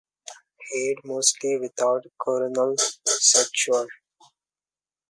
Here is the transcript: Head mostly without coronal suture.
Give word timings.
Head 0.71 0.95
mostly 1.03 1.59
without 1.59 2.07
coronal 2.19 2.75
suture. 3.05 3.85